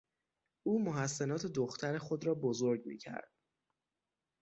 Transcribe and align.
او 0.63 0.83
محسنات 0.83 1.45
دختر 1.45 1.97
خود 1.97 2.25
را 2.25 2.33
بزرگ 2.35 2.85
میکرد. 2.85 3.31